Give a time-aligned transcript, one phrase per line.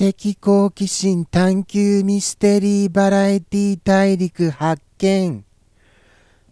[0.00, 5.44] 的好奇心探求ミステリーバラエティ大陸発見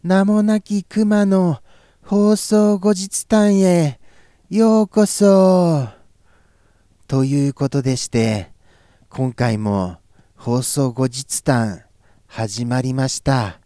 [0.03, 1.63] 名もなき熊の
[2.05, 3.99] 放送後日誕へ
[4.51, 5.98] ようこそ。
[7.09, 8.51] ということでして
[9.09, 9.97] 今回も
[10.37, 11.81] 放送後日談
[12.27, 13.61] 始まりました。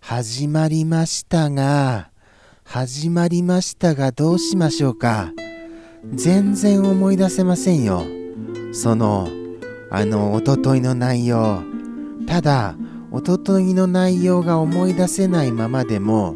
[0.00, 2.10] 始まりましたが
[2.64, 5.32] 始まりましたがどうしましょうか。
[6.14, 8.02] 全然思い出せませんよ。
[8.72, 9.28] その
[9.88, 11.62] あのおとといの内容。
[12.26, 12.74] ただ
[13.12, 16.34] おとといの内容が思い出せないままでも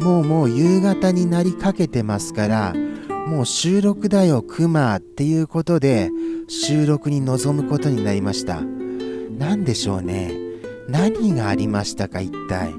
[0.00, 2.74] もうもう夕方になりかけてますから
[3.30, 6.10] もう収録だよクマっていうことで
[6.48, 8.60] 収録に臨むことになりました。
[8.60, 10.32] 何でしょうね。
[10.88, 12.74] 何がありましたか一体。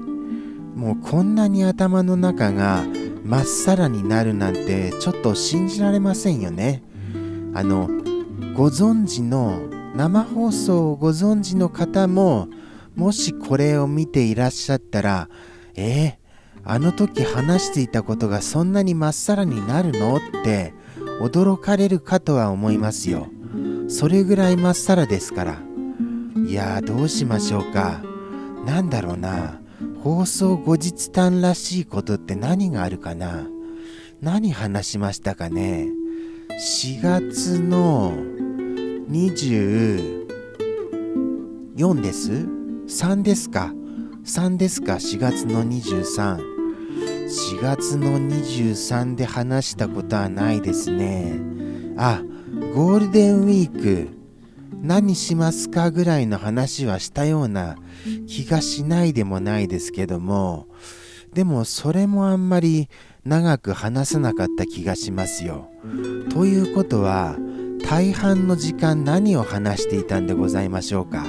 [0.76, 2.84] もうこんなに頭の中が
[3.24, 6.82] まっさらになるなんてちょっと信じられませんよね。
[7.54, 7.88] あの
[8.54, 9.58] ご存知の
[9.96, 12.48] 生放送をご存知の方も
[12.94, 15.30] もしこれを見ていらっしゃったら
[15.74, 16.14] えー、
[16.64, 20.16] あの時話していたことがそんなにまっさらになるの？
[20.16, 20.74] って
[21.20, 23.26] 驚かれるかとは思いますよ。
[23.88, 25.60] それぐらいまっさらですから。
[26.46, 28.00] いやーどうしましょうか。
[28.64, 29.60] なんだろうな。
[30.02, 33.46] 放送後日談らしいことって何があるかな。
[34.20, 35.88] 何話しましたかね。
[36.50, 38.12] 4月の
[39.10, 40.28] 24
[42.00, 42.48] です。
[42.88, 43.74] 3ですか。
[44.24, 44.94] 3ですか。
[44.94, 46.51] 4月の23
[47.32, 51.40] 4月の23で話したことはないですね。
[51.96, 52.22] あ
[52.74, 54.08] ゴールデンウィーク
[54.82, 57.76] 何しますかぐらいの話はしたような
[58.26, 60.66] 気がしないでもないですけども。
[61.32, 62.90] でもそれもあんまり
[63.24, 65.70] 長く話さなかった気がしますよ。
[66.28, 67.38] ということは
[67.88, 71.24] 大半の時間何を話していたんでございましょうか。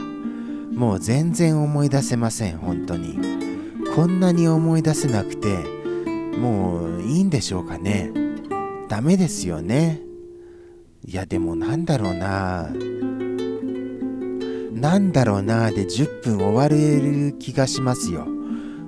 [0.74, 3.18] もう全然思い出せません本当に。
[3.96, 5.83] こんなに思い出せなくて
[6.40, 8.12] もういいんでしょうかね。
[8.90, 10.02] ダメですよね。
[11.06, 12.70] いやでもなんだろうな。
[14.72, 15.72] なんだろうな。
[15.72, 18.28] で10分終われる気がしますよ。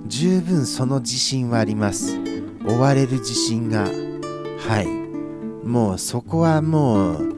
[0.07, 2.17] 十分その自信はあります。
[2.65, 3.83] 終われる自信が。
[3.83, 5.67] はい。
[5.67, 7.35] もうそこはもう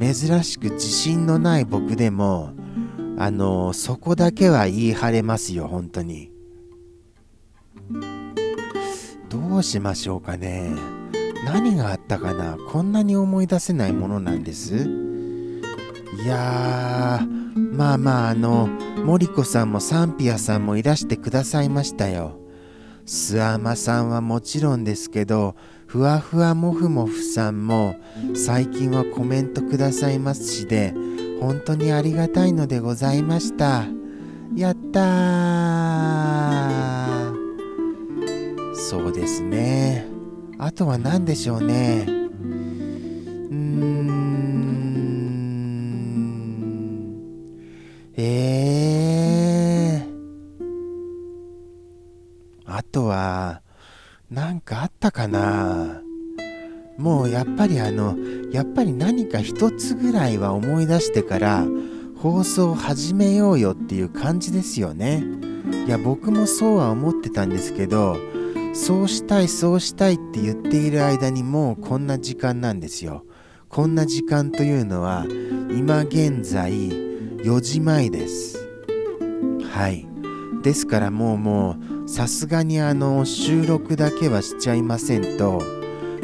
[0.00, 2.52] 珍しく自信のない僕でも
[3.16, 6.33] あのそこだけは言い張れますよ本当に。
[9.54, 10.72] どうしましょうかね。
[11.44, 12.56] 何があったかな。
[12.72, 14.74] こんなに思い出せないものなんです。
[14.74, 14.80] い
[16.26, 18.66] やーまあまああの
[19.04, 22.36] 森子さんもサンピアさんもいらしてくださいましたよ。
[23.06, 25.54] 諏訪間さんはもちろんですけど
[25.86, 27.94] ふわふわもふもふさんも
[28.34, 30.92] 最近はコメントくださいますしで
[31.40, 33.84] 本当にありがたいのでございました。
[34.56, 36.83] やったー。
[39.24, 40.04] ですね。
[40.58, 42.04] あとは何でしょうね。
[42.06, 42.44] うん。
[48.18, 50.64] えー。
[52.66, 53.62] あとは
[54.30, 56.02] なんかあったかな。
[56.98, 58.18] もうやっぱりあの
[58.52, 61.64] やっぱり何か一つぐらいは思い出してから
[62.18, 65.24] 放送を始めようよっていう感じですよね。
[65.86, 68.18] いや僕もそうは思ってたんですけど
[68.74, 73.24] そうしたいそうしたいって言っている間にもうこんな時間なんですよ。
[73.68, 75.26] こんな時間というのは
[75.70, 78.68] 今現在4時前です。
[79.70, 80.06] はい。
[80.62, 85.62] ですからもうもうさすがにあの収録だけはしちゃいませんと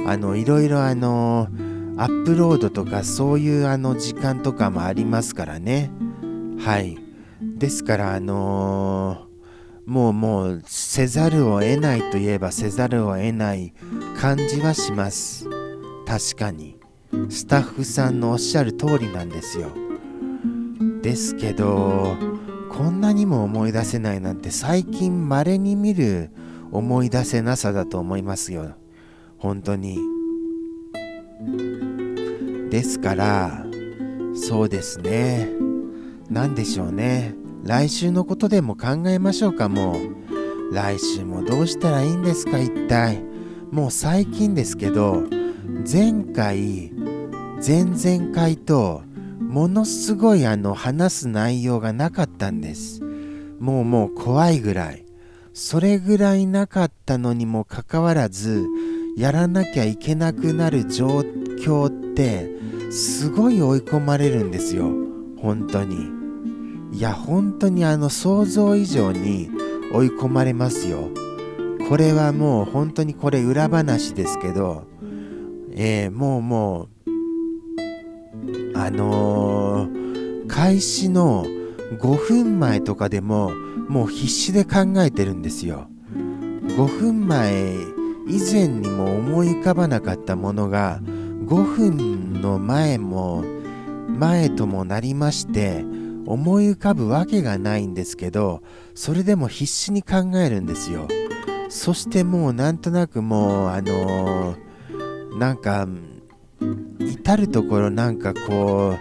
[0.06, 1.48] あのいろいろあの
[1.98, 5.92] アップロードとかそういうあの時間とかもありますからね。
[6.58, 6.98] はい。
[7.40, 9.29] ですからあのー、
[9.90, 13.74] もうもうせざるを得ないといえばせざるを得ない
[14.20, 15.48] 感じはします。
[16.06, 16.78] 確かに。
[17.28, 19.72] スタッフさんのおっしゃる通りなんですよ。
[21.02, 22.14] ですけど
[22.70, 26.30] こんなにも思い出せないなんて最近稀に見る
[26.70, 28.76] 思い出せなさだと思いますよ。
[29.38, 29.98] 本当に。
[32.70, 33.66] ですから
[34.36, 35.48] そうですね。
[36.28, 37.39] 何でしょうね。
[37.64, 39.68] 来週のことでも考えましょうか。
[39.68, 40.20] もう。
[40.72, 43.22] 来週もどうしたらいいんですか一体。
[43.70, 45.24] もう最近ですけど
[45.90, 46.92] 前回
[47.64, 49.02] 前々回と
[49.38, 53.02] ものすごいあの話す内容がなかったんです。
[53.58, 55.04] もうもう怖いぐらい。
[55.52, 58.64] それぐらいなかったのにもかかわらず
[59.16, 61.08] やらなきゃいけなくなる状
[61.58, 62.48] 況って
[62.92, 64.88] すごい追い込まれるんですよ。
[65.36, 66.19] 本当に。
[66.92, 69.50] いや本当にあの想像以上に
[69.92, 71.08] 追い込まれますよ。
[71.88, 74.86] これはもう本当にこれ裏話ですけど
[75.72, 76.88] えー、もうもう
[78.74, 81.44] あのー、開始の
[81.98, 83.50] 5分前とかでも
[83.88, 85.88] もう必死で考えてるんですよ。
[86.22, 87.74] 5分前
[88.28, 93.44] 以前にも思い浮かばなかったものが5分の前も
[94.08, 95.84] 前ともなりまして
[96.26, 98.62] 思い浮かぶわけがないんですけど
[98.94, 101.08] それでも必死に考えるんですよ。
[101.68, 105.86] そしてもうなんとなくもうあのー、なんか
[106.98, 108.96] 至る所なんかこ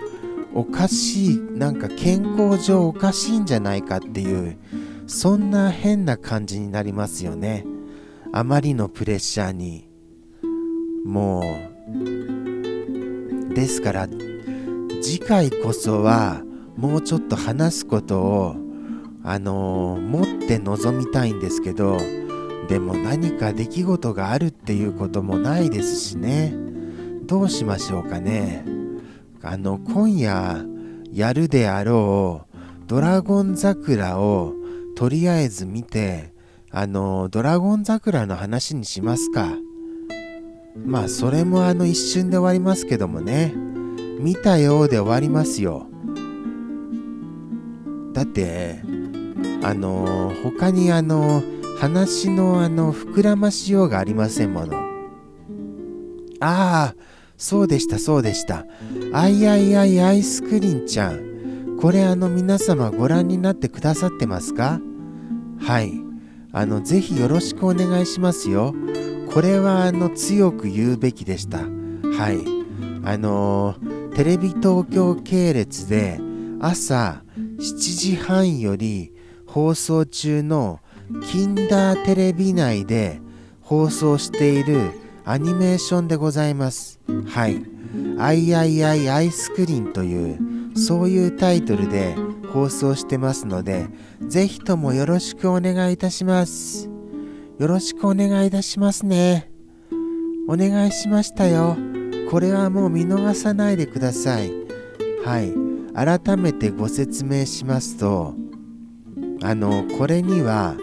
[0.54, 4.58] うおかしいなんか健康上おかしいんじゃないかっていう
[5.08, 7.66] そんな変な感じになりますよね。
[8.32, 9.90] あまりのプレッシャーに。
[11.06, 11.44] もう
[13.56, 14.08] ですから
[15.02, 16.44] 次回こそは
[16.80, 18.56] もうちょっと話すことを
[19.26, 21.98] あのー、持って臨みたいんですけど
[22.70, 26.54] でも何か出来事があるっていうこともないですしね。
[27.24, 28.64] どうしましょうかね。
[29.42, 30.66] あの今夜
[31.12, 34.54] やるであろうドラゴン桜を
[34.96, 36.32] とりあえず見て
[36.72, 39.50] あのドラゴン桜の話にしますか。
[40.86, 43.54] まあそれもあの一瞬で終わりますけどもね。
[44.20, 45.89] 見たようで終わりますよ。
[48.20, 48.82] だって
[49.64, 51.42] あの他にあの
[51.78, 54.76] 話のあの膨らましようがありませんもの。
[56.42, 56.96] ああ
[57.38, 58.66] そうでしたそうでした。
[59.14, 61.78] あいあいあいアイスクリンちゃん。
[61.80, 64.82] これあの皆様ご覧になってくださってますか？
[65.62, 65.94] はい。
[66.52, 68.76] あのぜひよろしくお願いしますよ。
[69.34, 71.60] これはあの強く言うべきでした。
[71.60, 72.46] はい。
[73.06, 73.78] あの
[74.14, 76.20] テレビ東京系列で
[76.60, 77.24] 朝
[77.60, 79.12] 7時半より
[79.46, 80.80] 放送中の
[81.30, 83.20] キンダーテレビ内で
[83.62, 84.92] 放送している
[85.26, 87.02] アニメーションでございます。
[87.28, 87.62] はい。
[88.18, 92.16] アイアイアイアイスクリーンというそういうタイトルで
[92.54, 93.88] 放送してますので、
[94.26, 96.90] ぜひともよろしくお願いいたします。
[97.60, 99.52] よろしくお願いいたしますね。
[100.48, 101.76] お願いしましたよ。
[102.32, 104.54] これはもう見逃さないでください。
[105.26, 105.69] はい。
[105.94, 108.34] 改めてご説明しますと、
[109.42, 110.76] あの、これには、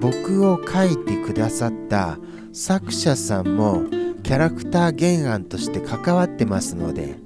[0.00, 2.18] 僕を書いてくださった
[2.52, 3.84] 作者さんも
[4.22, 7.16] キャラクター原案として関わってますので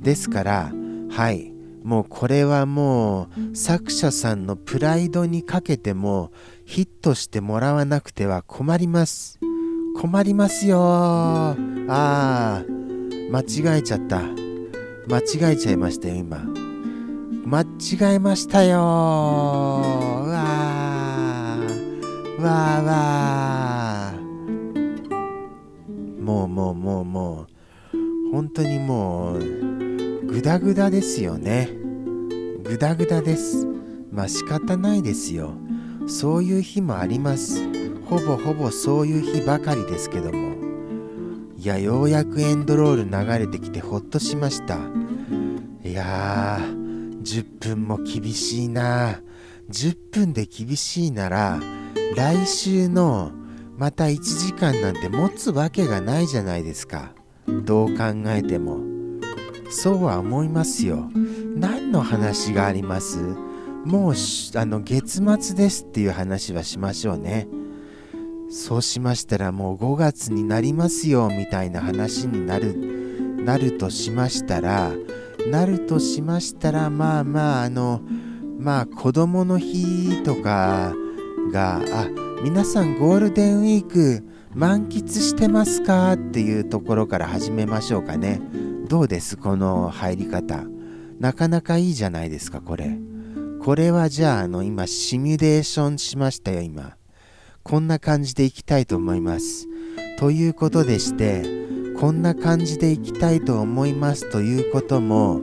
[0.00, 0.72] ですから
[1.10, 6.30] はいもうこれはもう作者さんのプライドにかけても
[6.64, 9.40] ヒットしてもらわなくては困ります。
[9.96, 10.78] 困りますよ。
[10.82, 11.56] あ
[11.88, 12.64] あ
[13.30, 14.20] 間違えちゃった。
[15.08, 15.18] 間
[15.50, 16.69] 違えちゃいましたよ今。
[17.50, 17.66] 間違
[18.14, 18.78] えましたよ。
[18.78, 18.84] うわ
[22.38, 24.20] わーわー
[26.22, 27.48] もうもうもうもう。
[28.30, 29.40] 本当にもう
[30.26, 31.70] グダグダですよね。
[32.62, 33.66] グダグダです。
[34.12, 35.54] まあ仕方ないですよ。
[36.06, 37.64] そういう日もあります。
[38.04, 40.54] ほぼほぼそういう日ばかりですけども。
[41.56, 44.78] いやようやくエンドロール流れてきてほっとしました。
[45.82, 46.78] いやー。
[47.30, 49.20] 10分も厳しいな。
[49.70, 51.60] 10分で厳しいなら
[52.16, 53.30] 来週の
[53.78, 57.12] また1時間なんて持つわけがないじゃないですか。
[57.46, 58.80] どう考えても。
[59.70, 61.08] そうは思いますよ。
[61.54, 63.18] 何の話があります？
[63.84, 64.14] もう
[64.56, 67.46] あの月末ですっていう話はしましょうね。
[68.50, 72.74] そうしましたらもう5月になりますよみたいな話になる
[73.44, 74.90] なるとしましたら
[75.48, 78.00] なるとしましたらまあまああの
[78.58, 80.94] まあ子供の日とか
[81.52, 82.08] があ
[82.42, 88.40] 皆さんゴールデンウィーク満喫してますかっていうところから始めましょうかね。
[88.88, 90.64] どうですこの入り方。
[91.20, 92.98] なかなかいいじゃないですかこれ。
[93.62, 96.96] これはじゃああの今シミュレーションしましたよ今。
[97.62, 99.68] こんな感じでいきたいと思います。
[100.18, 101.42] ということでして
[102.00, 105.42] こんな感じでいきたいと思いますということも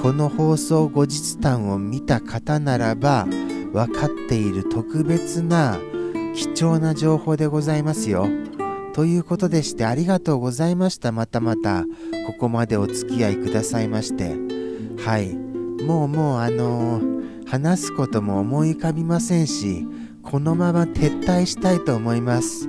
[0.00, 3.26] この放送後日談を見た方ならば
[3.72, 5.78] 分かっている特別な
[6.34, 8.28] 貴重な情報でございますよ。
[8.94, 11.12] ということでしてありがとうございました。
[11.12, 11.84] またまた
[12.26, 14.36] ここまでお付き合いくださいまして。
[15.04, 15.34] はい。
[15.84, 19.86] もうもうあのー、話すことも思い浮かびませんし、
[20.22, 22.68] このまま撤退したいと思います。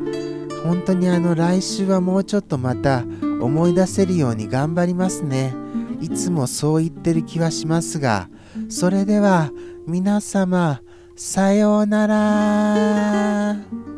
[0.64, 3.04] 本当にあの来週はもうちょっとまた
[3.42, 5.54] 思い出せるように頑張りますね
[6.02, 8.30] いつもそう言ってる気はしますが
[8.70, 9.52] それでは
[9.88, 10.82] 皆様
[11.16, 13.91] さようなら。